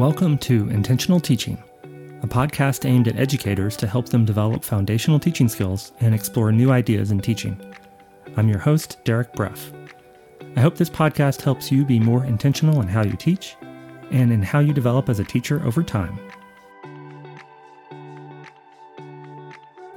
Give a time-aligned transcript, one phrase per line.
[0.00, 1.62] Welcome to Intentional Teaching,
[2.22, 6.72] a podcast aimed at educators to help them develop foundational teaching skills and explore new
[6.72, 7.60] ideas in teaching.
[8.38, 9.70] I'm your host, Derek Bruff.
[10.56, 13.58] I hope this podcast helps you be more intentional in how you teach
[14.10, 16.18] and in how you develop as a teacher over time.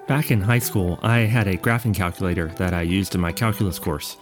[0.06, 3.80] Back in high school, I had a graphing calculator that I used in my calculus
[3.80, 4.18] course.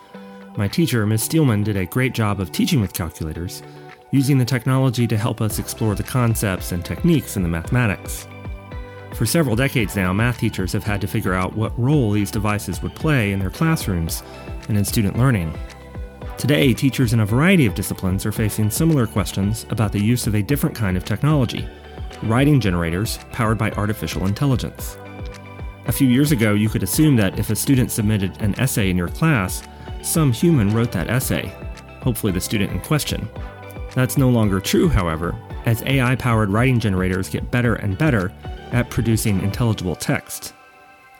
[0.58, 1.24] My teacher, Ms.
[1.24, 3.64] Steelman, did a great job of teaching with calculators,
[4.12, 8.28] using the technology to help us explore the concepts and techniques in the mathematics.
[9.16, 12.82] For several decades now, math teachers have had to figure out what role these devices
[12.82, 14.24] would play in their classrooms
[14.68, 15.58] and in student learning.
[16.38, 20.36] Today, teachers in a variety of disciplines are facing similar questions about the use of
[20.36, 21.68] a different kind of technology
[22.24, 24.98] writing generators powered by artificial intelligence.
[25.88, 28.98] A few years ago, you could assume that if a student submitted an essay in
[28.98, 29.64] your class,
[30.04, 31.48] some human wrote that essay,
[32.02, 33.28] hopefully the student in question.
[33.94, 38.32] That's no longer true, however, as AI powered writing generators get better and better
[38.72, 40.54] at producing intelligible text.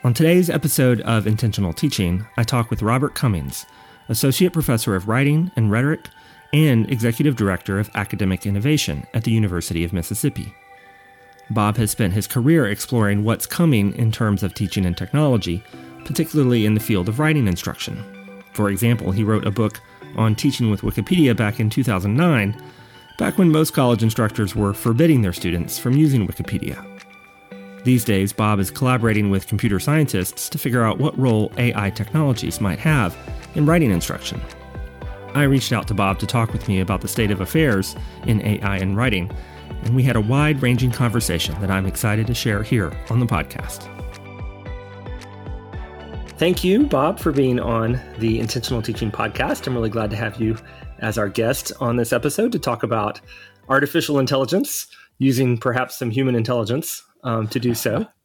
[0.04, 3.66] On today's episode of Intentional Teaching, I talk with Robert Cummings,
[4.10, 6.08] Associate Professor of Writing and Rhetoric
[6.54, 10.54] and Executive Director of Academic Innovation at the University of Mississippi.
[11.50, 15.64] Bob has spent his career exploring what's coming in terms of teaching and technology,
[16.06, 18.04] particularly in the field of writing instruction.
[18.54, 19.82] For example, he wrote a book
[20.16, 22.56] on teaching with Wikipedia back in 2009,
[23.18, 26.86] back when most college instructors were forbidding their students from using Wikipedia.
[27.84, 32.62] These days, Bob is collaborating with computer scientists to figure out what role AI technologies
[32.62, 33.18] might have
[33.56, 34.40] in writing instruction.
[35.34, 37.96] I reached out to Bob to talk with me about the state of affairs
[38.28, 39.32] in AI and writing,
[39.84, 43.26] and we had a wide ranging conversation that I'm excited to share here on the
[43.26, 44.01] podcast.
[46.42, 49.68] Thank you, Bob, for being on the Intentional Teaching Podcast.
[49.68, 50.58] I'm really glad to have you
[50.98, 53.22] as our guest on this episode to talk about
[53.70, 54.88] artificial intelligence
[55.20, 58.08] using perhaps some human intelligence um, to do so.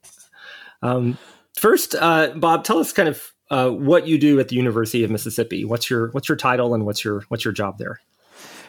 [0.83, 1.17] Um,
[1.59, 5.11] first, uh, Bob, tell us kind of uh, what you do at the University of
[5.11, 5.65] Mississippi.
[5.65, 7.99] What's your what's your title and what's your what's your job there?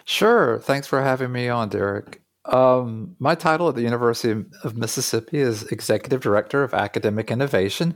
[0.06, 0.59] Sure.
[0.59, 2.22] Thanks for having me on, Derek.
[2.47, 7.96] Um, my title at the University of Mississippi is Executive Director of Academic Innovation.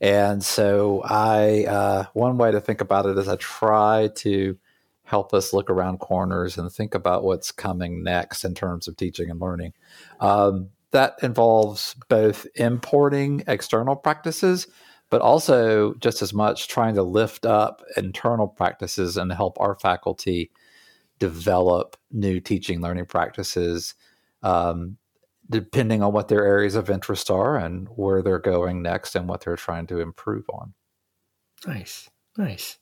[0.00, 4.58] And so, I, uh, one way to think about it is I try to
[5.04, 9.30] help us look around corners and think about what's coming next in terms of teaching
[9.30, 9.72] and learning.
[10.20, 14.66] Um, that involves both importing external practices,
[15.10, 20.50] but also just as much trying to lift up internal practices and help our faculty
[21.24, 23.94] develop new teaching learning practices
[24.42, 24.98] um,
[25.48, 29.42] depending on what their areas of interest are and where they're going next and what
[29.42, 30.74] they're trying to improve on.
[31.66, 32.78] Nice, nice.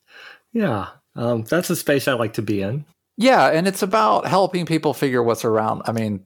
[0.53, 2.85] Yeah, um, that's a space I like to be in.
[3.17, 5.83] Yeah, and it's about helping people figure what's around.
[5.85, 6.25] I mean,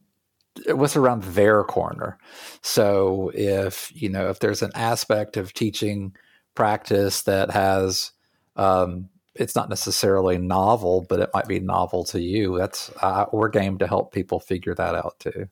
[0.69, 2.19] what's around their corner.
[2.63, 6.17] So if you know if there's an aspect of teaching
[6.55, 8.13] practice that has
[8.57, 12.59] um, it's not necessarily novel, but it might be novel to you.
[12.59, 15.49] That's uh, we're game to help people figure that out too.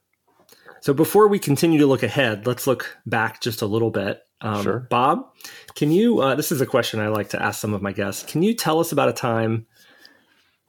[0.81, 4.23] So before we continue to look ahead, let's look back just a little bit.
[4.43, 4.81] Um, sure.
[4.91, 5.31] Bob,
[5.75, 6.21] can you?
[6.21, 8.31] Uh, this is a question I like to ask some of my guests.
[8.31, 9.67] Can you tell us about a time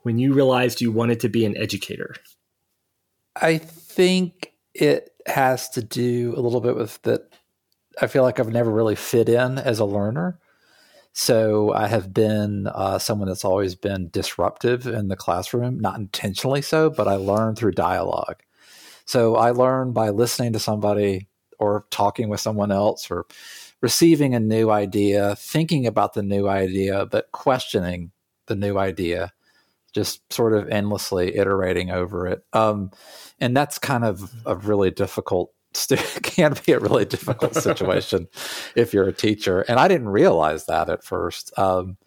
[0.03, 2.16] when you realized you wanted to be an educator?
[3.36, 7.34] I think it has to do a little bit with that.
[8.02, 10.40] I feel like I've never really fit in as a learner.
[11.18, 16.62] So I have been uh, someone that's always been disruptive in the classroom, not intentionally
[16.62, 18.44] so, but I learn through dialogue.
[19.06, 23.28] So I learn by listening to somebody or talking with someone else or
[23.81, 28.12] receiving a new idea, thinking about the new idea, but questioning
[28.47, 29.32] the new idea,
[29.94, 32.44] just sort of endlessly iterating over it.
[32.52, 32.92] Um,
[33.40, 35.55] and that's kind of a really difficult
[36.24, 38.28] can be a really difficult situation
[38.75, 39.62] if you're a teacher.
[39.62, 41.58] And I didn't realize that at first.
[41.58, 41.97] Um,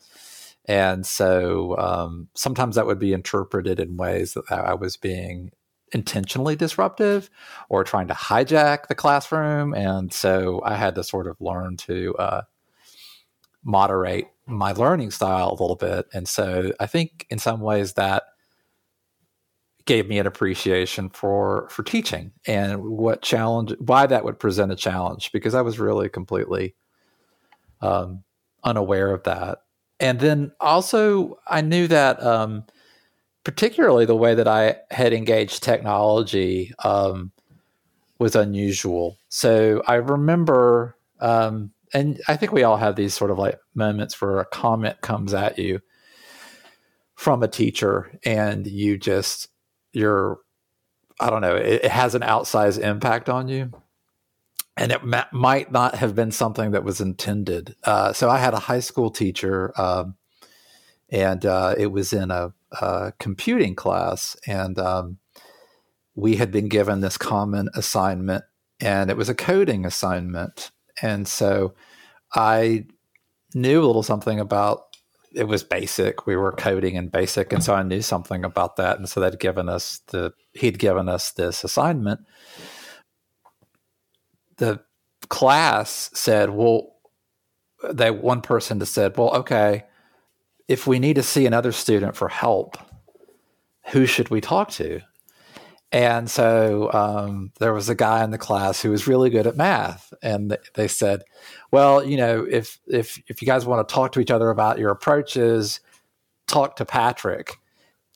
[0.65, 5.51] and so um, sometimes that would be interpreted in ways that I was being
[5.93, 7.31] intentionally disruptive
[7.71, 9.73] or trying to hijack the classroom.
[9.75, 12.43] And so I had to sort of learn to uh,
[13.65, 16.07] moderate my learning style a little bit.
[16.13, 18.25] And so I think in some ways that
[19.89, 24.77] gave me an appreciation for for teaching and what challenge why that would present a
[24.77, 26.75] challenge because I was really completely
[27.81, 28.23] um,
[28.63, 29.63] unaware of that.
[29.99, 32.65] And then also I knew that um,
[33.45, 37.33] particularly the way that I had engaged technology um,
[38.19, 39.17] was unusual.
[39.31, 44.21] So I remember, um, and I think we all have these sort of like moments
[44.21, 45.81] where a comment comes at you
[47.15, 49.49] from a teacher and you just
[49.99, 50.39] you're
[51.21, 53.73] I don't know, it, it has an outsized impact on you.
[54.77, 57.75] And it ma- might not have been something that was intended.
[57.83, 60.15] Uh, so I had a high school teacher, um,
[61.11, 65.19] and uh, it was in a, a computing class, and um,
[66.15, 68.45] we had been given this common assignment,
[68.79, 70.71] and it was a coding assignment.
[71.03, 71.75] And so
[72.33, 72.85] I
[73.55, 74.88] knew a little something about
[75.33, 76.27] it was basic.
[76.27, 78.99] We were coding in basic, and so I knew something about that.
[78.99, 82.21] And so they'd given us the he'd given us this assignment.
[84.57, 84.81] The
[85.29, 86.97] class said, "Well,"
[87.93, 89.85] they one person just said, "Well, okay,
[90.67, 92.77] if we need to see another student for help,
[93.93, 95.01] who should we talk to?"
[95.91, 99.57] And so um, there was a guy in the class who was really good at
[99.57, 101.23] math, and they said,
[101.71, 104.79] "Well, you know, if if if you guys want to talk to each other about
[104.79, 105.81] your approaches,
[106.47, 107.57] talk to Patrick."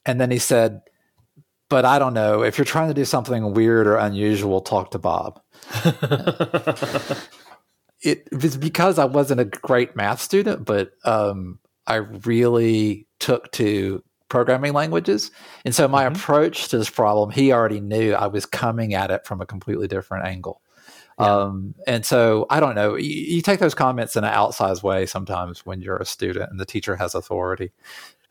[0.04, 0.82] And then he said,
[1.70, 4.98] "But I don't know if you're trying to do something weird or unusual, talk to
[4.98, 5.40] Bob."
[8.02, 14.04] it was because I wasn't a great math student, but um, I really took to
[14.32, 15.30] programming languages.
[15.66, 16.16] And so my mm-hmm.
[16.16, 19.86] approach to this problem, he already knew I was coming at it from a completely
[19.86, 20.62] different angle.
[21.20, 21.42] Yeah.
[21.42, 25.04] Um, and so I don't know, you, you, take those comments in an outsized way
[25.04, 27.72] sometimes when you're a student and the teacher has authority.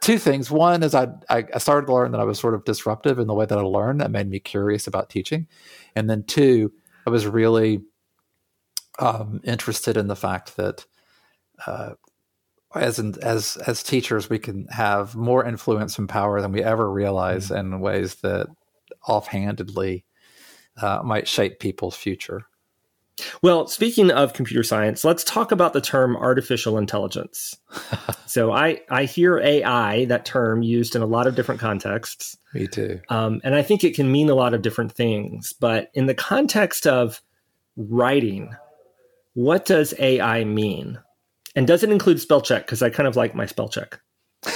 [0.02, 0.50] Two things.
[0.50, 3.36] One is I, I, started to learn that I was sort of disruptive in the
[3.36, 4.02] way that I learned.
[4.02, 5.48] That made me curious about teaching.
[5.96, 6.74] And then two,
[7.06, 7.84] I was really
[8.98, 10.84] um, interested in the fact that
[11.68, 11.92] uh,
[12.76, 16.90] as in, as as teachers, we can have more influence and power than we ever
[16.90, 17.74] realize mm-hmm.
[17.74, 18.48] in ways that
[19.08, 20.06] offhandedly
[20.82, 22.46] uh, might shape people's future.
[23.42, 27.56] Well, speaking of computer science, let's talk about the term artificial intelligence.
[28.26, 32.38] so I I hear AI that term used in a lot of different contexts.
[32.54, 33.00] Me too.
[33.10, 35.54] Um, and I think it can mean a lot of different things.
[35.54, 37.22] But in the context of
[37.76, 38.56] writing,
[39.34, 41.00] what does AI mean?
[41.56, 42.66] And does it include spell check?
[42.66, 44.00] Because I kind of like my spell check.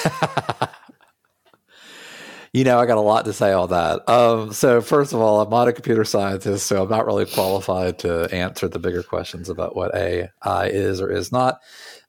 [2.54, 4.10] you know, I got a lot to say on that.
[4.10, 8.00] Um, so, first of all, I'm not a computer scientist, so I'm not really qualified
[8.00, 11.60] to answer the bigger questions about what AI is or is not.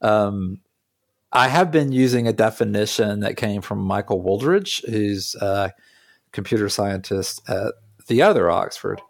[0.00, 0.60] Um,
[1.32, 5.72] I have been using a definition that came from Michael Wooldridge, who's a
[6.32, 7.74] computer scientist at
[8.06, 9.02] the other Oxford.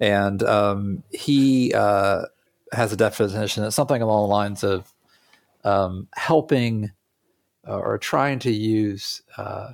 [0.00, 2.22] And um, he uh,
[2.72, 4.92] has a definition that's something along the lines of
[5.66, 6.92] um, helping
[7.66, 9.72] uh, or trying to use uh,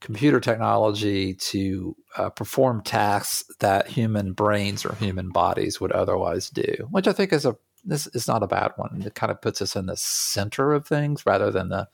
[0.00, 6.86] computer technology to uh, perform tasks that human brains or human bodies would otherwise do,
[6.90, 9.02] which I think is a this is not a bad one.
[9.06, 11.88] It kind of puts us in the center of things rather than the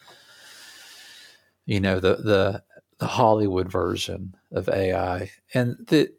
[1.67, 2.63] you know the the
[2.99, 5.31] the Hollywood version of AI.
[5.53, 6.11] And the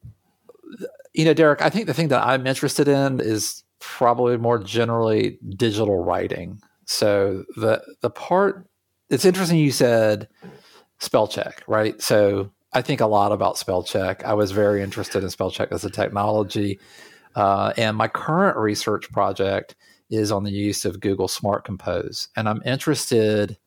[1.14, 5.40] you know, Derek, I think the thing that I'm interested in is probably more generally
[5.56, 6.62] digital writing.
[6.86, 8.68] So the the part
[9.10, 10.28] it's interesting you said
[11.00, 12.02] spell check, right?
[12.02, 14.24] So I think a lot about spell check.
[14.26, 16.80] I was very interested in spell check as a technology.
[17.36, 19.76] Uh, and my current research project
[20.10, 22.30] is on the use of Google Smart Compose.
[22.36, 23.58] And I'm interested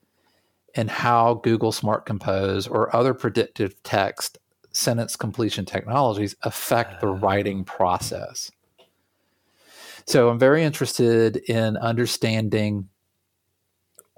[0.75, 4.39] in how Google Smart Compose or other predictive text
[4.73, 8.51] sentence completion technologies affect the writing process.
[10.07, 12.89] So I'm very interested in understanding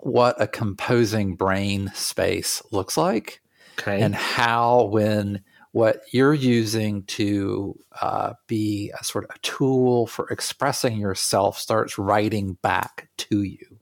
[0.03, 3.41] what a composing brain space looks like
[3.79, 4.01] okay.
[4.01, 5.43] and how when
[5.73, 11.97] what you're using to uh, be a sort of a tool for expressing yourself starts
[11.97, 13.79] writing back to you.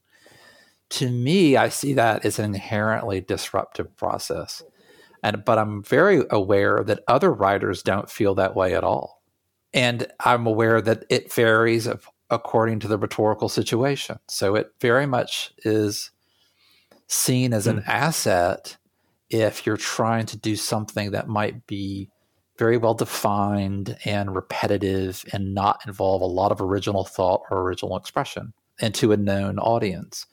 [0.91, 4.63] To me, I see that as an inherently disruptive process.
[5.23, 9.23] And but I'm very aware that other writers don't feel that way at all.
[9.73, 11.89] And I'm aware that it varies
[12.31, 14.19] according to the rhetorical situation.
[14.29, 16.11] So it very much is
[17.07, 17.89] seen as an mm.
[17.89, 18.77] asset
[19.31, 22.11] if you're trying to do something that might be
[22.59, 27.97] very well defined and repetitive and not involve a lot of original thought or original
[27.97, 30.27] expression and to a known audience.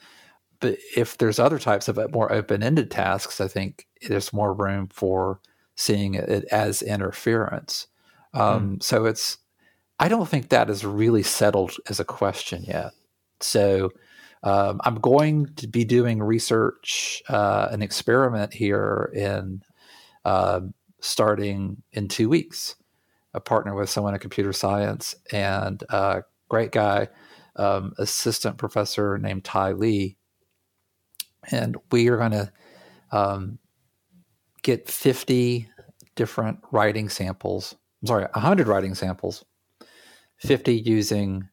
[0.60, 4.88] But if there's other types of more open ended tasks, I think there's more room
[4.88, 5.40] for
[5.76, 7.88] seeing it as interference.
[8.34, 8.84] Um, mm.
[8.84, 9.38] So it's
[10.00, 12.92] I don't think that is really settled as a question yet.
[13.40, 13.92] So
[14.44, 19.62] um, I'm going to be doing research, uh, an experiment here in
[20.24, 20.62] uh,
[21.00, 22.76] starting in two weeks.
[23.34, 27.10] A partner with someone in computer science and a great guy,
[27.58, 30.16] um, assistant professor named Ty Lee.
[31.52, 32.52] And we are going to
[33.12, 33.60] um,
[34.64, 35.68] get 50
[36.16, 37.76] different writing samples.
[38.02, 39.44] I'm sorry, 100 writing samples,
[40.38, 41.48] 50 using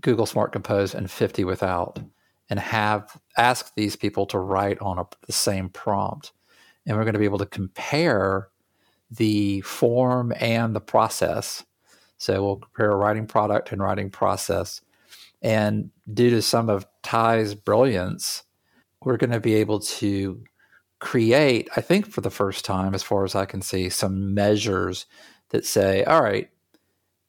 [0.00, 2.00] Google Smart Compose and 50 without,
[2.50, 6.32] and have ask these people to write on a, the same prompt.
[6.86, 8.48] And we're going to be able to compare
[9.10, 11.64] the form and the process.
[12.18, 14.80] So we'll compare a writing product and writing process.
[15.42, 18.42] And due to some of Ty's brilliance,
[19.02, 20.42] we're going to be able to
[20.98, 25.06] create, I think for the first time, as far as I can see, some measures
[25.50, 26.50] that say, all right,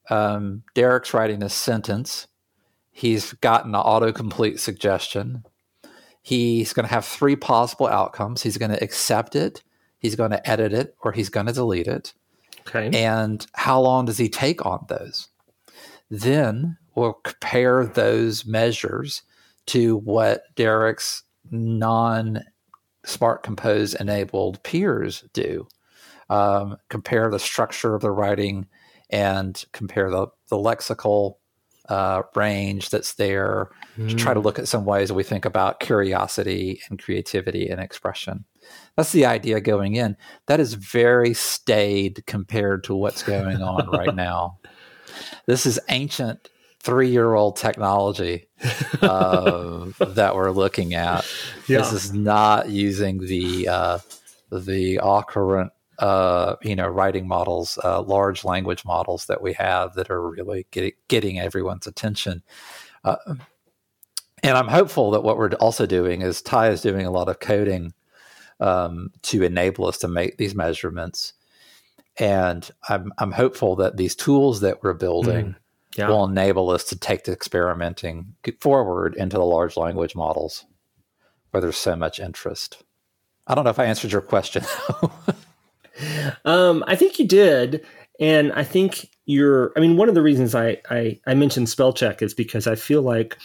[0.10, 2.28] um, Derek's writing this sentence.
[2.92, 5.44] He's gotten an autocomplete suggestion.
[6.22, 8.44] He's going to have three possible outcomes.
[8.44, 9.64] He's going to accept it,
[10.00, 12.14] he's going to edit it, or he's going to delete it.
[12.68, 12.90] Okay.
[12.94, 15.28] And how long does he take on those?
[16.12, 19.24] Then we'll compare those measures
[19.68, 22.44] to what Derek's non
[23.06, 25.68] Smart Compose enabled peers do.
[26.30, 28.68] Um, compare the structure of the writing
[29.10, 31.36] and compare the, the lexical
[31.90, 34.10] uh, range that's there mm.
[34.10, 34.46] to try to hmm.
[34.46, 38.46] look at some ways we think about curiosity and creativity and expression.
[38.96, 40.16] That's the idea going in.
[40.46, 44.60] That is very staid compared to what's going on right now.
[45.48, 46.50] This is ancient
[46.82, 48.48] three year old technology
[49.02, 51.26] uh, that we're looking at.
[51.68, 51.82] Yeah.
[51.82, 54.00] This is not using the uh,
[54.52, 54.98] the
[55.28, 60.22] current uh, you know writing models, uh, large language models that we have that are
[60.22, 62.44] really getting getting everyone's attention.
[63.04, 63.18] Uh,
[64.42, 67.40] and I'm hopeful that what we're also doing is Ty is doing a lot of
[67.40, 67.94] coding
[68.60, 71.34] um, to enable us to make these measurements.
[72.18, 75.46] And I'm I'm hopeful that these tools that we're building.
[75.46, 75.56] Mm
[75.98, 76.08] yeah.
[76.08, 80.66] will enable us to take the experimenting forward into the large language models
[81.52, 82.84] where there's so much interest.
[83.48, 84.64] I don't know if I answered your question.
[86.46, 87.86] um, I think you did.
[88.20, 91.94] And I think you're, I mean, one of the reasons I, I, I mentioned spell
[91.94, 93.38] check is because I feel like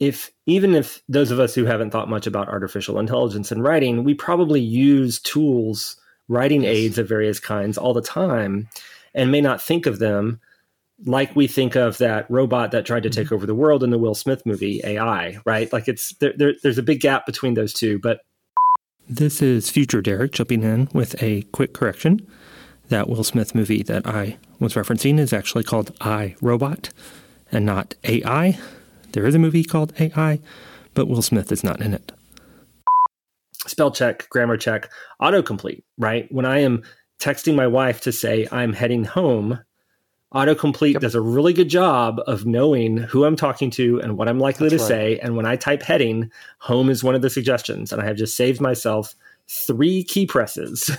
[0.00, 4.04] if even if those of us who haven't thought much about artificial intelligence and writing,
[4.04, 5.96] we probably use tools,
[6.28, 8.68] writing aids of various kinds all the time
[9.14, 10.40] and may not think of them
[11.04, 13.34] like we think of that robot that tried to take mm-hmm.
[13.34, 15.70] over the world in the Will Smith movie AI, right?
[15.72, 17.98] Like it's there, there, there's a big gap between those two.
[17.98, 18.20] But
[19.08, 22.26] this is future Derek jumping in with a quick correction.
[22.88, 26.90] That Will Smith movie that I was referencing is actually called I Robot
[27.50, 28.58] and not AI.
[29.12, 30.40] There is a movie called AI,
[30.94, 32.12] but Will Smith is not in it.
[33.66, 36.30] Spell check, grammar check, autocomplete, right?
[36.30, 36.82] When I am
[37.20, 39.58] texting my wife to say I'm heading home,
[40.34, 41.02] autocomplete yep.
[41.02, 44.68] does a really good job of knowing who I'm talking to and what I'm likely
[44.68, 45.00] That's to right.
[45.00, 45.18] say.
[45.20, 47.92] And when I type heading, home is one of the suggestions.
[47.92, 49.14] And I have just saved myself
[49.48, 50.90] three key presses,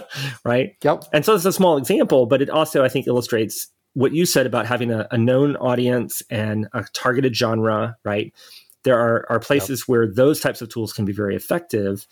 [0.44, 0.76] right?
[0.82, 1.04] Yep.
[1.12, 4.46] And so it's a small example, but it also, I think, illustrates what you said
[4.46, 8.32] about having a, a known audience and a targeted genre, right?
[8.84, 9.88] There are, are places yep.
[9.88, 12.06] where those types of tools can be very effective.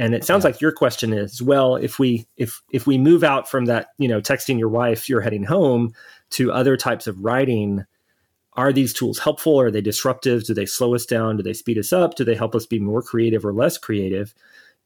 [0.00, 0.52] And it sounds yeah.
[0.52, 4.08] like your question is, well, if we if if we move out from that, you
[4.08, 5.92] know, texting your wife you're heading home
[6.30, 7.84] to other types of writing,
[8.54, 9.60] are these tools helpful?
[9.60, 10.44] Are they disruptive?
[10.44, 11.36] Do they slow us down?
[11.36, 12.14] Do they speed us up?
[12.14, 14.32] Do they help us be more creative or less creative?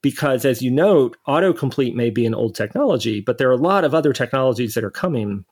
[0.02, 3.84] Because as you note, autocomplete may be an old technology, but there are a lot
[3.84, 5.44] of other technologies that are coming.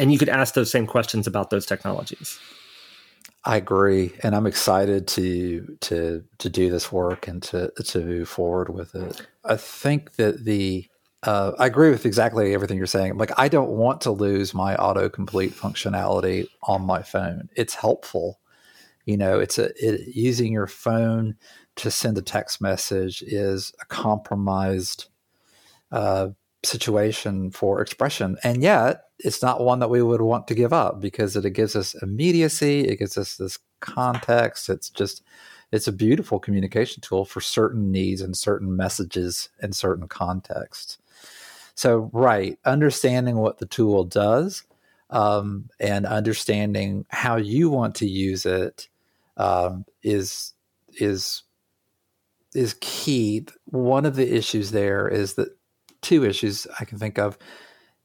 [0.00, 2.40] And you could ask those same questions about those technologies.
[3.44, 8.28] I agree, and I'm excited to to to do this work and to to move
[8.28, 9.26] forward with it.
[9.44, 10.86] I think that the
[11.22, 13.16] uh, I agree with exactly everything you're saying.
[13.16, 17.48] Like, I don't want to lose my autocomplete functionality on my phone.
[17.56, 18.40] It's helpful,
[19.04, 19.38] you know.
[19.38, 21.36] It's a it, using your phone
[21.76, 25.06] to send a text message is a compromised
[25.92, 26.28] uh,
[26.62, 31.00] situation for expression, and yet it's not one that we would want to give up
[31.00, 32.80] because it, it gives us immediacy.
[32.80, 34.68] It gives us this context.
[34.68, 35.22] It's just
[35.72, 40.98] it's a beautiful communication tool for certain needs and certain messages in certain contexts.
[41.74, 44.64] So, right, understanding what the tool does
[45.10, 48.88] um, and understanding how you want to use it
[49.36, 50.54] um, is
[50.94, 51.42] is
[52.54, 53.46] is key.
[53.66, 55.56] One of the issues there is that
[56.02, 57.38] two issues I can think of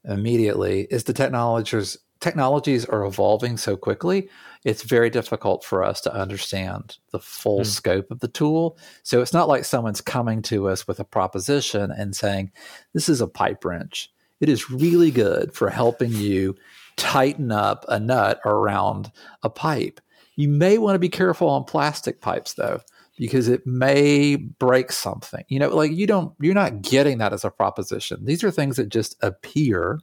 [0.06, 4.28] immediately is the technologies technologies are evolving so quickly
[4.66, 7.66] it's very difficult for us to understand the full mm.
[7.66, 8.76] scope of the tool.
[9.04, 12.50] So it's not like someone's coming to us with a proposition and saying
[12.92, 14.10] this is a pipe wrench.
[14.40, 16.56] It is really good for helping you
[16.96, 19.12] tighten up a nut around
[19.44, 20.00] a pipe.
[20.34, 22.80] You may want to be careful on plastic pipes though
[23.16, 25.44] because it may break something.
[25.48, 28.24] You know, like you don't, you're not getting that as a proposition.
[28.24, 30.00] These are things that just appear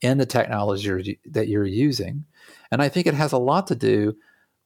[0.00, 2.24] in the technology you're, that you're using.
[2.70, 4.16] And I think it has a lot to do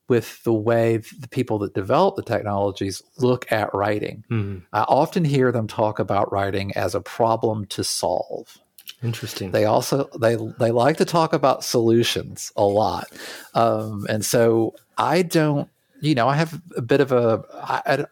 [0.08, 4.24] with the way the people that develop the technologies look at writing.
[4.30, 4.64] Mm-hmm.
[4.72, 8.58] I often hear them talk about writing as a problem to solve.
[9.02, 9.50] Interesting.
[9.50, 13.06] They also they they like to talk about solutions a lot,
[13.54, 15.68] um, and so I don't.
[16.04, 17.42] You know, I have a bit of a.
[17.54, 18.04] I, I,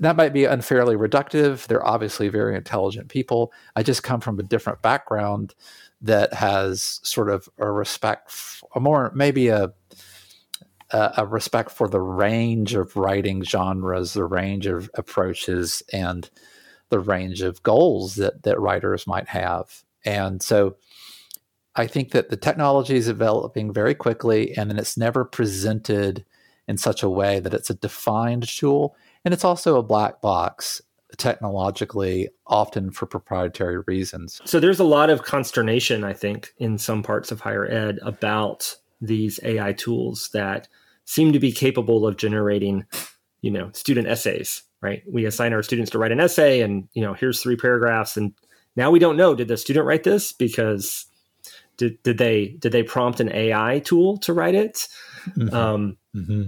[0.00, 1.66] that might be unfairly reductive.
[1.66, 3.52] They're obviously very intelligent people.
[3.76, 5.54] I just come from a different background
[6.00, 8.32] that has sort of a respect,
[8.74, 9.72] a more maybe a
[10.92, 16.30] a respect for the range of writing genres, the range of approaches, and
[16.90, 19.82] the range of goals that that writers might have.
[20.04, 20.76] And so,
[21.74, 26.24] I think that the technology is developing very quickly, and then it's never presented
[26.68, 30.82] in such a way that it's a defined tool, and it's also a black box
[31.16, 34.40] technologically, often for proprietary reasons.
[34.44, 38.76] So there's a lot of consternation, I think, in some parts of higher ed about
[39.00, 40.68] these AI tools that
[41.04, 42.84] seem to be capable of generating,
[43.40, 45.02] you know, student essays, right?
[45.10, 48.34] We assign our students to write an essay and, you know, here's three paragraphs and
[48.74, 51.06] now we don't know did the student write this because
[51.76, 54.88] did, did they did they prompt an AI tool to write it?
[55.28, 55.54] Mm-hmm.
[55.54, 56.42] Um, mm-hmm.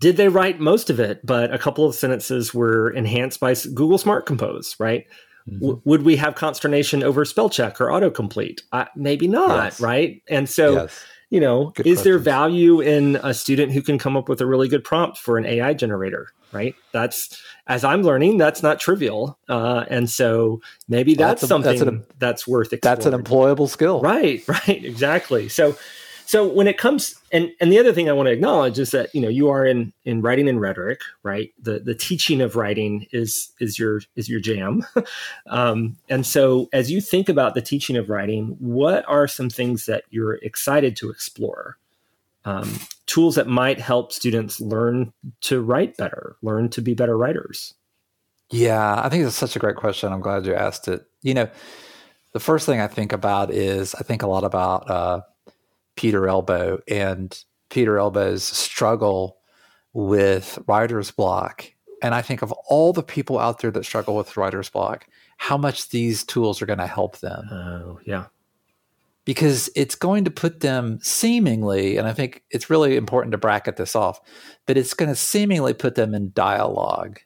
[0.00, 3.96] Did they write most of it, but a couple of sentences were enhanced by Google
[3.96, 5.06] Smart Compose, right?
[5.48, 5.60] Mm-hmm.
[5.60, 8.60] W- would we have consternation over spell check or autocomplete?
[8.72, 9.80] Uh, maybe not, yes.
[9.80, 10.22] right?
[10.28, 12.04] And so yes you know, good is questions.
[12.04, 15.38] there value in a student who can come up with a really good prompt for
[15.38, 16.28] an AI generator?
[16.52, 16.74] Right.
[16.92, 21.78] That's as I'm learning, that's not trivial, uh, and so maybe that's, that's a, something
[21.78, 22.74] that's, an, that's worth.
[22.74, 22.96] Exploring.
[22.96, 24.02] That's an employable skill.
[24.02, 24.44] Right.
[24.48, 24.84] Right.
[24.84, 25.48] Exactly.
[25.48, 25.74] So
[26.26, 29.14] so when it comes and and the other thing I want to acknowledge is that
[29.14, 31.52] you know you are in in writing and rhetoric, right?
[31.60, 34.86] The the teaching of writing is is your is your jam,
[35.46, 39.86] um, and so as you think about the teaching of writing, what are some things
[39.86, 41.76] that you're excited to explore?
[42.44, 47.74] Um, tools that might help students learn to write better, learn to be better writers.
[48.50, 50.12] Yeah, I think that's such a great question.
[50.12, 51.06] I'm glad you asked it.
[51.22, 51.48] You know,
[52.32, 55.20] the first thing I think about is I think a lot about uh,
[55.96, 59.38] Peter Elbow and Peter Elbow's struggle
[59.92, 61.66] with writer's block.
[62.02, 65.56] And I think of all the people out there that struggle with writer's block, how
[65.56, 67.48] much these tools are going to help them.
[67.50, 68.26] Oh, yeah.
[69.24, 73.76] Because it's going to put them seemingly, and I think it's really important to bracket
[73.76, 74.20] this off,
[74.66, 77.20] but it's going to seemingly put them in dialogue,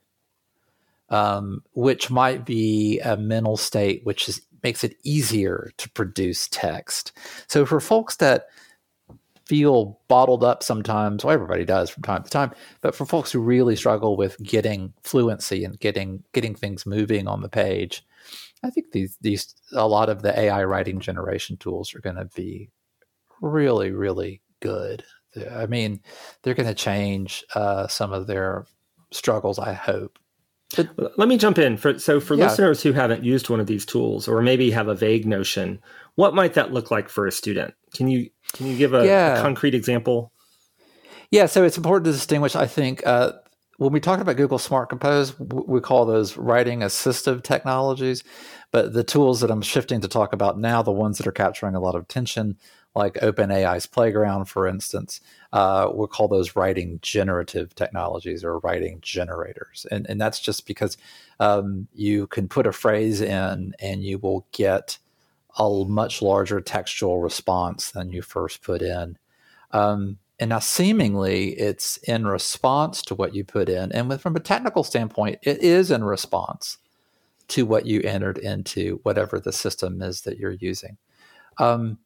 [1.08, 7.12] um, which might be a mental state which is, makes it easier to produce text.
[7.46, 8.46] So for folks that
[9.44, 11.24] feel bottled up sometimes.
[11.24, 12.50] Well, everybody does from time to time.
[12.80, 17.42] But for folks who really struggle with getting fluency and getting getting things moving on
[17.42, 18.04] the page,
[18.64, 22.28] I think these these a lot of the AI writing generation tools are going to
[22.34, 22.70] be
[23.40, 25.04] really really good.
[25.52, 26.00] I mean,
[26.42, 28.66] they're going to change uh, some of their
[29.12, 29.60] struggles.
[29.60, 30.18] I hope.
[30.74, 31.76] But, Let me jump in.
[31.76, 32.46] For, so, for yeah.
[32.46, 35.80] listeners who haven't used one of these tools, or maybe have a vague notion,
[36.16, 37.74] what might that look like for a student?
[37.94, 39.38] Can you can you give a, yeah.
[39.38, 40.32] a concrete example?
[41.30, 42.56] Yeah, so it's important to distinguish.
[42.56, 43.32] I think uh,
[43.78, 48.24] when we talk about Google Smart Compose, we call those writing assistive technologies.
[48.72, 51.74] But the tools that I'm shifting to talk about now, the ones that are capturing
[51.74, 52.56] a lot of attention,
[52.96, 55.20] like OpenAI's Playground, for instance,
[55.52, 59.86] uh, we'll call those writing generative technologies or writing generators.
[59.90, 60.96] And, and that's just because
[61.38, 64.98] um, you can put a phrase in and you will get
[65.58, 69.18] a much larger textual response than you first put in.
[69.72, 73.90] Um, and now, seemingly, it's in response to what you put in.
[73.92, 76.78] And with, from a technical standpoint, it is in response
[77.48, 80.98] to what you entered into whatever the system is that you're using.
[81.58, 81.98] Um,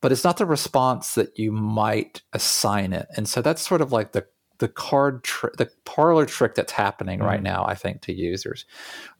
[0.00, 3.08] but it's not the response that you might assign it.
[3.16, 4.26] And so that's sort of like the
[4.58, 8.64] the card tr- the parlor trick that's happening right now i think to users.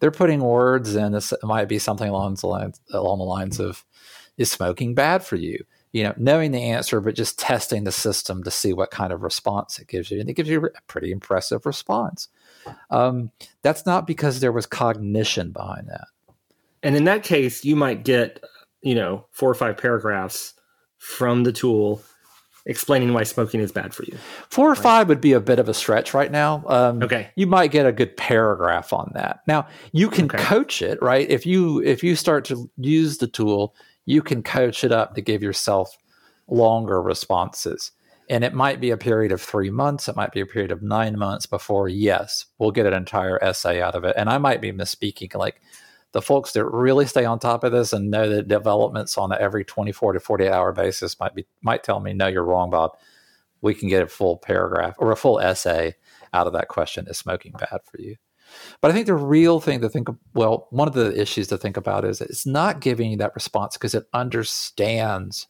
[0.00, 3.60] They're putting words in this it might be something along the lines along the lines
[3.60, 3.84] of
[4.36, 5.64] is smoking bad for you?
[5.92, 9.22] You know knowing the answer but just testing the system to see what kind of
[9.22, 10.20] response it gives you.
[10.20, 12.28] And it gives you a pretty impressive response.
[12.90, 13.30] Um,
[13.62, 16.08] that's not because there was cognition behind that.
[16.82, 18.42] And in that case you might get
[18.82, 20.54] you know four or five paragraphs
[20.98, 22.02] from the tool
[22.66, 24.16] explaining why smoking is bad for you.
[24.50, 24.78] Four or right?
[24.78, 26.62] five would be a bit of a stretch right now.
[26.66, 29.40] Um, okay, you might get a good paragraph on that.
[29.46, 30.38] Now you can okay.
[30.38, 31.28] coach it, right?
[31.28, 35.22] If you if you start to use the tool, you can coach it up to
[35.22, 35.96] give yourself
[36.46, 37.90] longer responses.
[38.30, 40.82] And it might be a period of three months, it might be a period of
[40.82, 44.14] nine months before, yes, we'll get an entire essay out of it.
[44.18, 45.34] And I might be misspeaking.
[45.34, 45.62] Like
[46.12, 49.64] the folks that really stay on top of this and know that developments on every
[49.64, 52.96] 24 to 48 hour basis might be might tell me, no, you're wrong, Bob.
[53.60, 55.96] We can get a full paragraph or a full essay
[56.32, 57.06] out of that question.
[57.08, 58.16] Is smoking bad for you?
[58.80, 61.58] But I think the real thing to think of, well, one of the issues to
[61.58, 65.48] think about is it's not giving you that response because it understands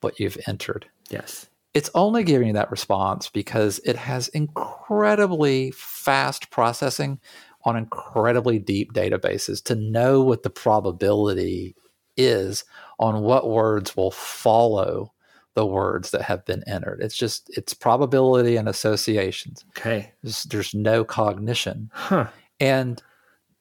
[0.00, 0.86] what you've entered.
[1.08, 1.48] Yes.
[1.72, 7.20] It's only giving you that response because it has incredibly fast processing
[7.66, 11.76] on incredibly deep databases to know what the probability
[12.16, 12.64] is
[12.98, 15.12] on what words will follow
[15.54, 17.00] the words that have been entered.
[17.02, 19.64] It's just it's probability and associations.
[19.76, 20.12] Okay.
[20.22, 21.90] There's, there's no cognition.
[21.92, 22.28] Huh.
[22.60, 23.02] And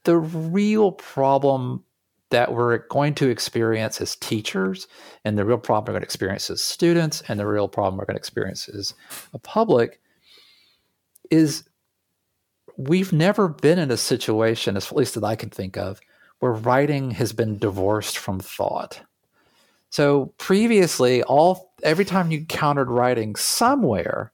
[0.04, 1.84] the real problem
[2.30, 4.88] that we're going to experience as teachers,
[5.24, 8.06] and the real problem we're going to experience as students, and the real problem we're
[8.06, 8.94] going to experience as
[9.34, 10.00] a public
[11.32, 11.63] is
[12.77, 15.99] we've never been in a situation, at least that I can think of,
[16.39, 19.01] where writing has been divorced from thought.
[19.89, 24.33] So previously, all every time you encountered writing somewhere,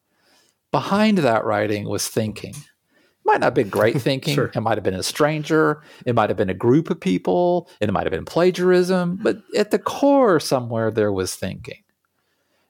[0.72, 2.56] behind that writing was thinking.
[2.56, 4.34] It might not have been great thinking.
[4.34, 4.52] sure.
[4.56, 5.84] It might have been a stranger.
[6.06, 7.70] It might have been a group of people.
[7.80, 9.20] It might have been plagiarism.
[9.22, 11.84] But at the core, somewhere there was thinking,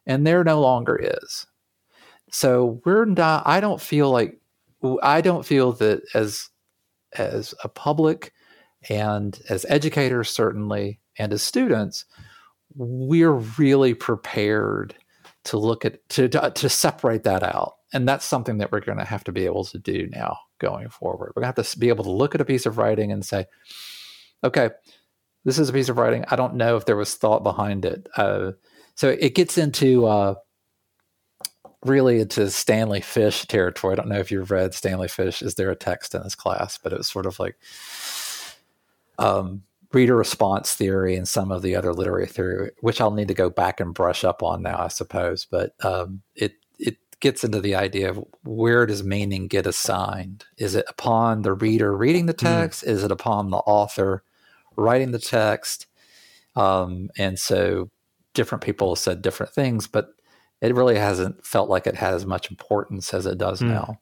[0.05, 1.47] and there no longer is.
[2.31, 3.47] So we're not.
[3.47, 4.40] I don't feel like
[5.01, 6.49] I don't feel that as
[7.13, 8.33] as a public
[8.89, 12.05] and as educators certainly and as students
[12.75, 14.95] we're really prepared
[15.43, 17.73] to look at to, to, to separate that out.
[17.93, 20.87] And that's something that we're going to have to be able to do now going
[20.87, 21.33] forward.
[21.35, 23.25] We're going to have to be able to look at a piece of writing and
[23.25, 23.45] say
[24.43, 24.69] okay
[25.43, 26.23] this is a piece of writing.
[26.29, 28.07] I don't know if there was thought behind it.
[28.15, 28.51] Uh,
[28.95, 30.35] so it gets into uh,
[31.85, 35.71] really into stanley fish territory i don't know if you've read stanley fish is there
[35.71, 37.55] a text in this class but it was sort of like
[39.17, 39.63] um,
[39.93, 43.49] reader response theory and some of the other literary theory, which I'll need to go
[43.49, 45.45] back and brush up on now, I suppose.
[45.45, 50.45] But um, it it gets into the idea of where does meaning get assigned?
[50.57, 52.45] Is it upon the reader reading the hmm.
[52.45, 52.83] text?
[52.83, 52.87] Mm.
[52.87, 54.23] Is it upon the author
[54.75, 55.87] writing the text?
[56.55, 57.89] Um, and so
[58.33, 60.09] different people said different things, but
[60.61, 63.69] it really hasn't felt like it has much importance as it does mm.
[63.69, 63.99] now.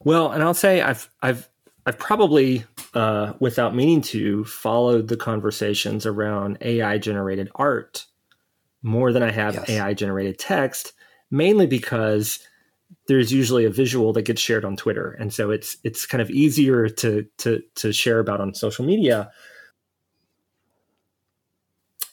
[0.00, 1.48] Well, and I'll say I've I've
[1.88, 8.04] I've probably, uh, without meaning to, followed the conversations around AI generated art
[8.82, 9.70] more than I have yes.
[9.70, 10.92] AI generated text,
[11.30, 12.40] mainly because
[13.06, 16.30] there's usually a visual that gets shared on Twitter, and so it's it's kind of
[16.30, 19.30] easier to to to share about on social media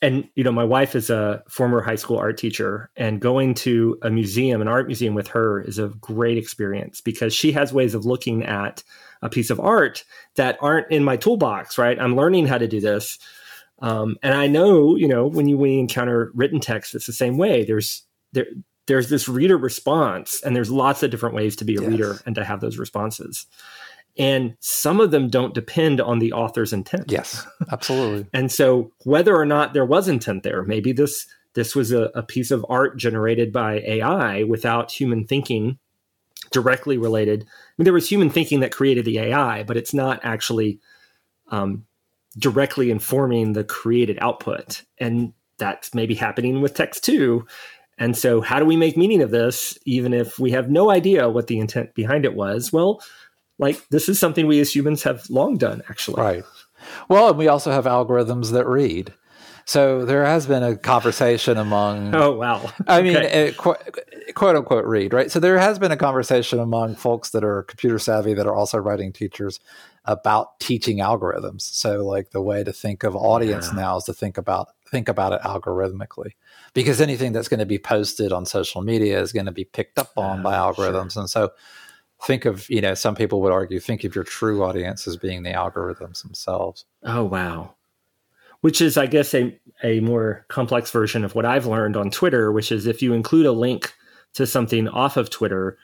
[0.06, 3.98] and you know my wife is a former high school art teacher and going to
[4.04, 7.96] a museum an art museum with her is a great experience because she has ways
[7.96, 8.84] of looking at
[9.24, 10.04] a piece of art
[10.36, 12.00] that aren't in my toolbox right?
[12.00, 13.18] I'm learning how to do this.
[13.80, 17.14] Um, and i know you know when you when you encounter written text it's the
[17.14, 17.66] same way.
[17.66, 18.46] There's there
[18.88, 21.90] there's this reader response and there's lots of different ways to be a yes.
[21.90, 23.48] reader and to have those responses
[24.18, 27.12] and some of them don't depend on the author's intent.
[27.12, 28.28] Yes, absolutely.
[28.34, 32.22] and so whether or not there was intent there, maybe this this was a, a,
[32.22, 35.80] piece of art generated by AI without human thinking
[36.52, 37.44] directly related.
[37.44, 40.80] I mean, there was human thinking that created the AI, but it's not actually
[41.50, 41.86] um,
[42.38, 44.84] directly informing the created output.
[44.98, 47.48] And that's maybe happening with text too.
[47.98, 51.30] And so, how do we make meaning of this, even if we have no idea
[51.30, 52.74] what the intent behind it was?
[52.74, 53.02] Well,
[53.58, 56.22] like this is something we as humans have long done, actually.
[56.22, 56.44] Right.
[57.10, 59.14] Well, and we also have algorithms that read.
[59.68, 62.14] So there has been a conversation among.
[62.16, 62.72] Oh wow!
[62.88, 63.48] I mean, okay.
[63.48, 63.78] it, quote,
[64.36, 65.32] quote unquote read right.
[65.32, 68.78] So there has been a conversation among folks that are computer savvy that are also
[68.78, 69.60] writing teachers
[70.06, 71.62] about teaching algorithms.
[71.62, 73.82] So like the way to think of audience yeah.
[73.82, 76.34] now is to think about think about it algorithmically,
[76.76, 79.98] because anything that's going to be posted on social media is going to be picked
[79.98, 81.22] up on by algorithms, sure.
[81.22, 81.52] and so
[82.24, 85.44] think of you know some people would argue think of your true audience as being
[85.44, 86.86] the algorithms themselves.
[87.04, 87.76] Oh wow.
[88.62, 92.52] Which is i guess a, a more complex version of what i've learned on twitter
[92.52, 93.94] which is if you include a link
[94.34, 95.78] to something off of twitter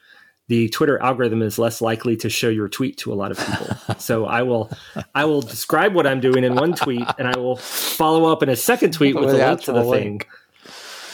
[0.47, 3.67] the twitter algorithm is less likely to show your tweet to a lot of people.
[3.99, 4.71] So i will
[5.13, 8.49] i will describe what i'm doing in one tweet and i will follow up in
[8.49, 10.23] a second tweet with, with a link to the link.
[10.23, 10.31] thing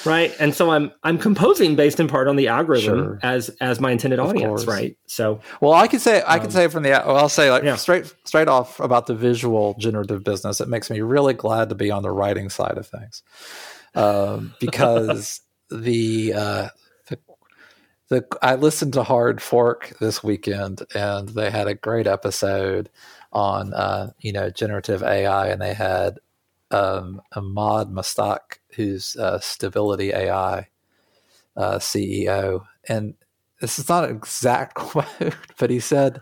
[0.07, 3.19] right and so i'm i'm composing based in part on the algorithm sure.
[3.21, 6.67] as as my intended audience right so well i can say i can um, say
[6.67, 7.75] from the well, i'll say like yeah.
[7.75, 11.91] straight straight off about the visual generative business it makes me really glad to be
[11.91, 13.21] on the writing side of things
[13.95, 16.69] um, because the uh,
[17.09, 17.19] the
[18.09, 22.89] the I listened to Hard Fork this weekend, and they had a great episode
[23.33, 26.19] on uh, you know generative AI, and they had
[26.71, 30.67] um, Emad Mostaque, who's uh, Stability AI
[31.55, 33.15] uh, CEO, and
[33.61, 36.21] this is not an exact quote, but he said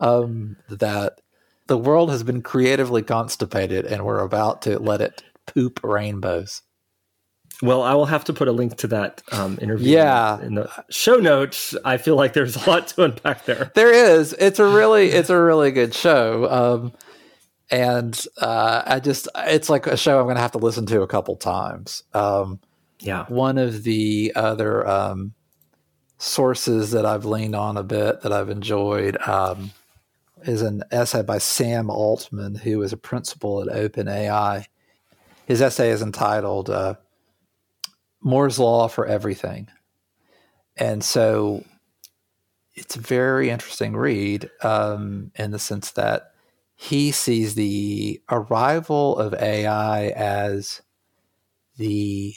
[0.00, 1.20] um, that
[1.66, 6.62] the world has been creatively constipated, and we're about to let it poop rainbows.
[7.62, 9.92] Well, I will have to put a link to that um, interview.
[9.92, 10.40] Yeah.
[10.42, 11.76] in the show notes.
[11.84, 13.70] I feel like there's a lot to unpack there.
[13.74, 14.34] There is.
[14.38, 16.50] It's a really, it's a really good show.
[16.50, 16.92] Um,
[17.72, 21.02] and uh, I just, it's like a show I'm going to have to listen to
[21.02, 22.04] a couple times.
[22.14, 22.60] Um,
[23.00, 23.24] Yeah.
[23.28, 25.34] one of the other um,
[26.18, 29.72] sources that I've leaned on a bit that I've enjoyed um,
[30.44, 34.66] is an essay by Sam Altman, who is a principal at OpenAI.
[35.46, 36.94] His essay is entitled uh,
[38.20, 39.68] Moore's Law for Everything.
[40.76, 41.64] And so
[42.74, 46.31] it's a very interesting read um, in the sense that
[46.82, 50.82] he sees the arrival of AI as
[51.76, 52.34] the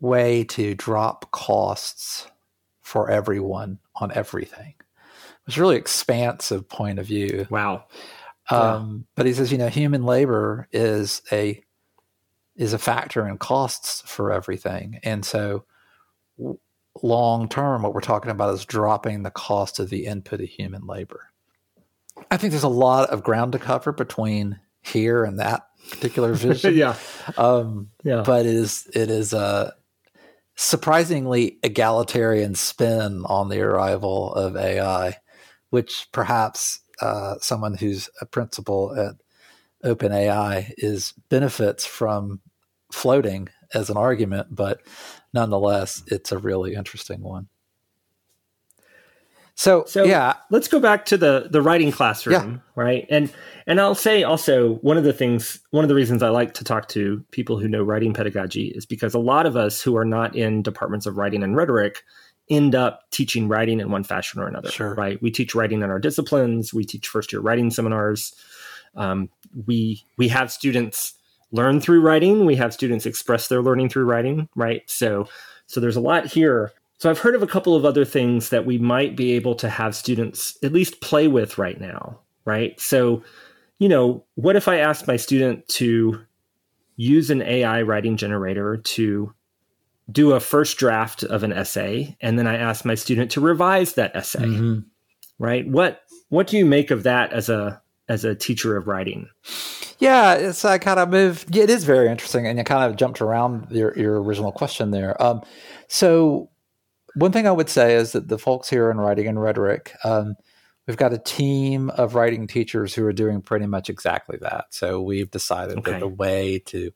[0.00, 2.26] way to drop costs
[2.82, 4.74] for everyone on everything.
[5.46, 7.46] It's a really expansive point of view.
[7.48, 7.84] Wow.
[8.50, 11.62] Um, But he says, you know, human labor is a
[12.56, 15.64] is a factor in costs for everything, and so
[17.04, 20.86] long term, what we're talking about is dropping the cost of the input of human
[20.88, 21.30] labor.
[22.30, 26.74] I think there's a lot of ground to cover between here and that particular vision.
[26.74, 26.96] yeah.
[27.36, 28.22] Um, Yeah.
[28.24, 29.74] but it is it is a
[30.56, 35.16] surprisingly egalitarian spin on the arrival of AI,
[35.70, 39.16] which perhaps uh, someone who's a principal at
[39.84, 42.40] OpenAI is benefits from
[42.90, 44.80] floating as an argument, but
[45.34, 47.48] nonetheless, it's a really interesting one.
[49.58, 53.06] So, So yeah, let's go back to the the writing classroom, right?
[53.08, 53.32] And
[53.66, 56.64] and I'll say also one of the things, one of the reasons I like to
[56.64, 60.04] talk to people who know writing pedagogy is because a lot of us who are
[60.04, 62.02] not in departments of writing and rhetoric
[62.50, 64.94] end up teaching writing in one fashion or another, Sure.
[64.94, 65.20] right?
[65.22, 66.72] We teach writing in our disciplines.
[66.74, 68.34] We teach first year writing seminars.
[68.94, 69.30] Um,
[69.66, 71.14] we we have students
[71.50, 72.44] learn through writing.
[72.44, 74.82] We have students express their learning through writing, right?
[74.86, 75.28] So
[75.66, 76.72] so there's a lot here.
[76.98, 79.68] So I've heard of a couple of other things that we might be able to
[79.68, 82.78] have students at least play with right now, right?
[82.80, 83.22] So,
[83.78, 86.20] you know, what if I asked my student to
[86.96, 89.32] use an AI writing generator to
[90.10, 93.94] do a first draft of an essay and then I asked my student to revise
[93.94, 94.84] that essay, Mhm.
[95.38, 95.66] right?
[95.68, 99.28] What what do you make of that as a as a teacher of writing?
[99.98, 101.54] Yeah, it's I kind of moved.
[101.54, 104.90] Yeah, it is very interesting, and you kind of jumped around your your original question
[104.92, 105.20] there.
[105.22, 105.42] Um,
[105.88, 106.48] so
[107.16, 110.36] one thing I would say is that the folks here in writing and rhetoric, um,
[110.86, 114.66] we've got a team of writing teachers who are doing pretty much exactly that.
[114.70, 115.92] So we've decided Okay.
[115.92, 116.92] that the way to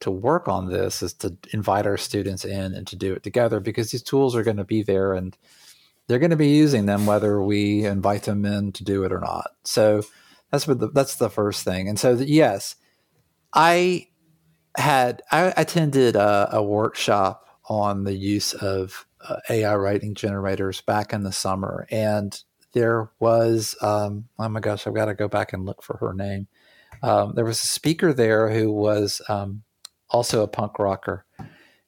[0.00, 3.60] to work on this is to invite our students in and to do it together
[3.60, 5.36] because these tools are going to be there and
[6.06, 9.20] they're going to be using them whether we invite them in to do it or
[9.20, 9.50] not.
[9.64, 10.02] So
[10.50, 11.86] that's what the, that's the first thing.
[11.86, 12.76] And so yes,
[13.52, 14.08] I
[14.76, 21.12] had I attended a, a workshop on the use of uh, AI writing generators back
[21.12, 25.52] in the summer, and there was um, oh my gosh, I've got to go back
[25.52, 26.48] and look for her name.
[27.02, 29.62] Um, there was a speaker there who was um,
[30.10, 31.24] also a punk rocker.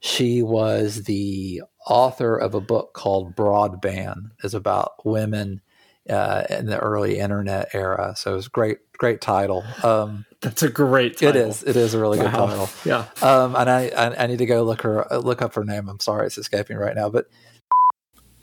[0.01, 4.31] She was the author of a book called Broadband.
[4.43, 5.61] is about women
[6.09, 8.15] uh, in the early internet era.
[8.17, 9.65] So it was great, great title.
[9.85, 11.51] Um, That's a great it title.
[11.51, 12.69] is, it is a really good title.
[12.85, 13.07] Yeah.
[13.23, 15.89] Um, and I, I, I need to go look her, look up her name.
[15.89, 17.09] I'm sorry, it's escaping right now.
[17.09, 17.29] But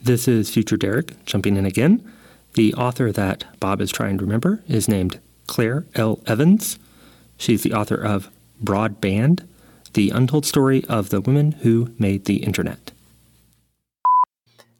[0.01, 2.09] This is Future Derek jumping in again.
[2.53, 6.19] The author that Bob is trying to remember is named Claire L.
[6.25, 6.79] Evans.
[7.37, 8.29] She's the author of
[8.63, 9.45] Broadband,
[9.93, 12.91] the untold story of the women who made the internet.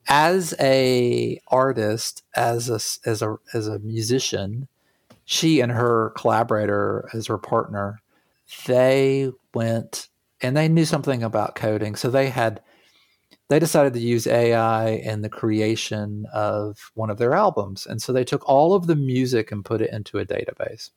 [0.07, 2.79] as a artist, as a
[3.09, 4.67] as a as a musician,
[5.29, 8.01] she and her collaborator as her partner,
[8.65, 10.07] they went
[10.41, 12.61] and they knew something about coding, so they had
[13.47, 18.11] they decided to use AI in the creation of one of their albums, and so
[18.11, 20.89] they took all of the music and put it into a database.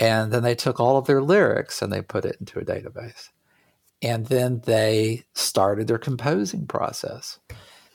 [0.00, 3.28] And then they took all of their lyrics and they put it into a database
[4.02, 7.38] and then they started their composing process.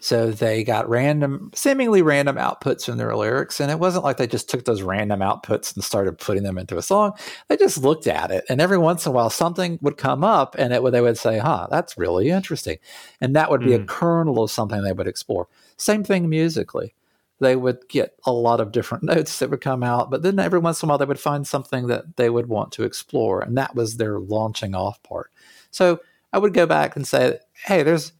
[0.04, 3.62] So they got random, seemingly random outputs from their lyrics.
[3.62, 6.78] And it wasn't like they just took those random outputs and started putting them into
[6.78, 7.13] a song.
[7.48, 8.44] They just looked at it.
[8.50, 11.18] And every once in a while, something would come up and it would, they would
[11.18, 12.80] say, huh, that's really interesting.
[13.22, 13.76] And that would be mm.
[13.76, 13.86] a hmm.
[13.86, 15.48] kernel of something they would explore.
[15.78, 16.96] Same thing musically.
[17.39, 20.60] They would get a lot of different notes that would come out, but then every
[20.60, 23.39] once in a while they would find something that they would want to explore.
[23.39, 25.32] And that was their launching off part.
[25.72, 26.02] So
[26.34, 28.12] I would go back and say, hey, there's,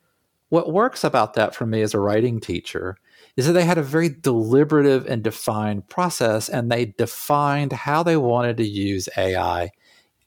[0.53, 2.95] what works about that for me as a writing teacher
[3.35, 8.15] is that they had a very deliberative and defined process and they defined how they
[8.15, 9.71] wanted to use AI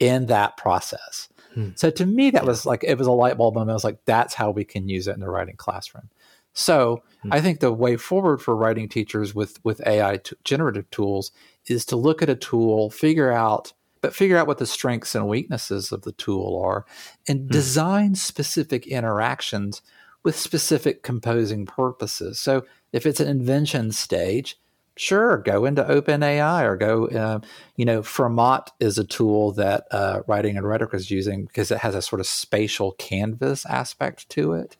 [0.01, 1.29] in that process.
[1.55, 1.69] Hmm.
[1.77, 3.71] So to me, that was like, it was a light bulb moment.
[3.71, 6.11] I was like, that's how we can use it in the writing classroom.
[6.55, 7.33] So hmm.
[7.33, 11.31] I think the way forward for writing teachers with, with AI t- generative tools
[11.67, 15.29] is to look at a tool, figure out, but figure out what the strengths and
[15.29, 16.85] weaknesses of the tool are
[17.29, 17.47] and hmm.
[17.47, 19.83] design specific interactions
[20.27, 22.37] with specific composing purposes.
[22.41, 24.59] So if it's an invention stage,
[24.97, 27.39] sure, go into OpenAI or go, uh,
[27.77, 31.79] you know, Fermat is a tool that uh, Writing and Rhetoric is using because it
[31.79, 34.77] has a sort of spatial canvas aspect to it.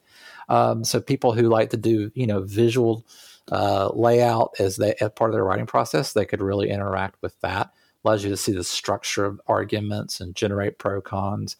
[0.49, 3.05] Um, so people who like to do, you know, visual
[3.49, 7.39] uh, layout as they as part of their writing process, they could really interact with
[7.39, 7.71] that.
[8.03, 11.55] Allows you to see the structure of arguments and generate pro cons.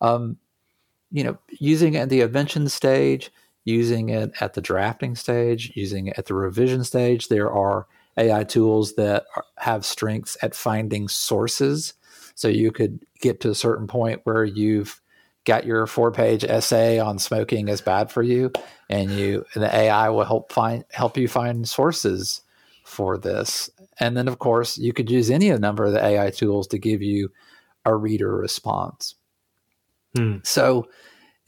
[0.00, 0.38] Um,
[1.12, 3.30] you know, using it at the invention stage,
[3.64, 7.28] using it at the drafting stage, using it at the revision stage.
[7.28, 11.94] There are AI tools that are, have strengths at finding sources.
[12.34, 15.00] So you could get to a certain point where you've
[15.44, 18.50] got your four page essay on smoking is bad for you,
[18.88, 22.40] and you and the AI will help find help you find sources
[22.84, 23.68] for this.
[24.00, 27.02] And then of course you could use any number of the AI tools to give
[27.02, 27.30] you
[27.84, 29.14] a reader response.
[30.16, 30.38] Hmm.
[30.44, 30.88] So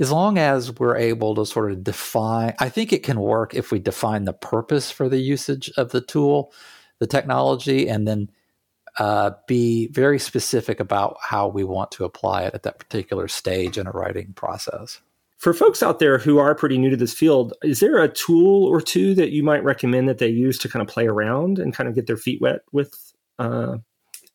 [0.00, 3.70] as long as we're able to sort of define, I think it can work if
[3.70, 6.53] we define the purpose for the usage of the tool,
[6.98, 8.31] the technology, and then
[8.98, 13.79] uh, be very specific about how we want to apply it at that particular stage
[13.79, 15.00] in a writing process.
[15.37, 18.64] For folks out there who are pretty new to this field, is there a tool
[18.64, 21.74] or two that you might recommend that they use to kind of play around and
[21.74, 23.77] kind of get their feet wet with uh,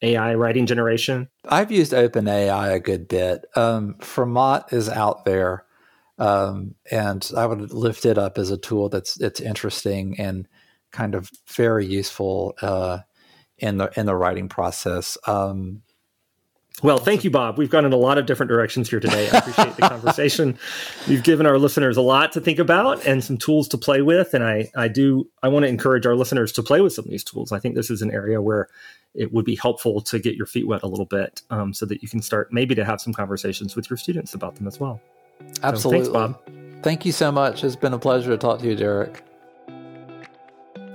[0.02, 1.30] AI writing generation?
[1.48, 3.46] I've used OpenAI a good bit.
[3.56, 5.66] Um, Fermat is out there,
[6.18, 10.48] um, and I would lift it up as a tool that's it's interesting and
[10.92, 13.00] kind of very useful uh,
[13.58, 15.18] in the in the writing process.
[15.28, 15.82] Um,
[16.82, 17.58] well, thank you, Bob.
[17.58, 19.30] We've gone in a lot of different directions here today.
[19.30, 20.58] I appreciate the conversation.
[21.08, 24.34] You've given our listeners a lot to think about and some tools to play with.
[24.34, 27.12] And I, I do, I want to encourage our listeners to play with some of
[27.12, 27.52] these tools.
[27.52, 28.70] I think this is an area where
[29.16, 32.02] it would be helpful to get your feet wet a little bit um, so that
[32.02, 35.02] you can start maybe to have some conversations with your students about them as well.
[35.64, 36.06] Absolutely.
[36.06, 36.84] So thanks, Bob.
[36.84, 37.64] Thank you so much.
[37.64, 39.24] It's been a pleasure to talk to you, Derek.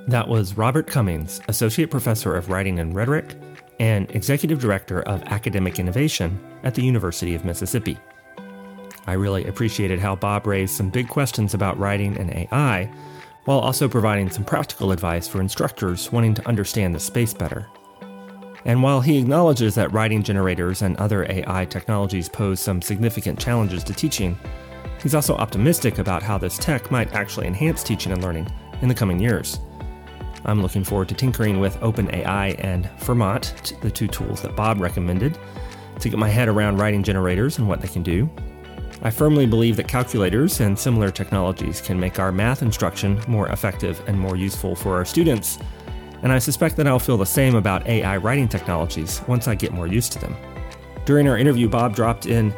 [0.07, 3.35] That was Robert Cummings, Associate Professor of Writing and Rhetoric
[3.81, 7.99] and Executive Director of Academic Innovation at the University of Mississippi.
[9.07, 12.91] I really appreciated how Bob raised some big questions about writing and AI,
[13.45, 17.67] while also providing some practical advice for instructors wanting to understand the space better.
[18.65, 23.85] And while he acknowledges that writing generators and other AI technologies pose some significant challenges
[23.85, 24.39] to teaching,
[25.03, 28.95] he's also optimistic about how this tech might actually enhance teaching and learning in the
[28.95, 29.59] coming years.
[30.45, 35.39] I'm looking forward to tinkering with OpenAI and Fermat, the two tools that Bob recommended,
[36.01, 38.29] to get my head around writing generators and what they can do.
[39.03, 44.03] I firmly believe that calculators and similar technologies can make our math instruction more effective
[44.07, 45.59] and more useful for our students,
[46.23, 49.73] and I suspect that I'll feel the same about AI writing technologies once I get
[49.73, 50.35] more used to them.
[51.05, 52.55] During our interview, Bob dropped in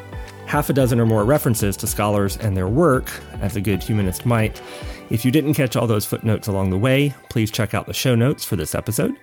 [0.47, 4.25] half a dozen or more references to scholars and their work, as a good humanist
[4.25, 4.63] might,
[5.11, 8.15] if you didn't catch all those footnotes along the way, please check out the show
[8.15, 9.17] notes for this episode.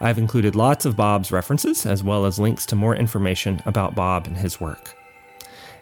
[0.00, 4.26] I've included lots of Bob's references, as well as links to more information about Bob
[4.26, 4.96] and his work.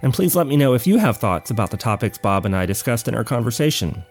[0.03, 2.67] And please let me know if you have thoughts about the topics Bob and I
[2.67, 4.03] discussed in our conversation,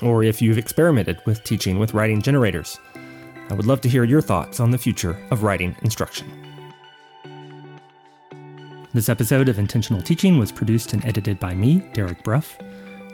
[0.00, 2.78] or if you've experimented with teaching with writing generators.
[3.50, 6.51] I would love to hear your thoughts on the future of writing instruction.
[8.94, 12.58] This episode of Intentional Teaching was produced and edited by me, Derek Bruff.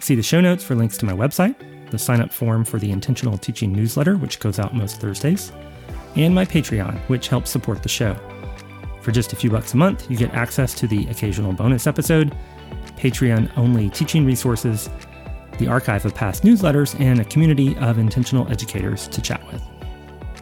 [0.00, 1.55] See the show notes for links to my website,
[1.92, 5.53] the sign up form for the Intentional Teaching newsletter, which goes out most Thursdays,
[6.16, 8.16] and my Patreon, which helps support the show.
[9.03, 12.36] For just a few bucks a month, you get access to the occasional bonus episode,
[12.96, 14.90] Patreon only teaching resources,
[15.59, 19.62] the archive of past newsletters, and a community of intentional educators to chat with.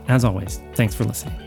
[0.08, 1.45] As always, thanks for listening.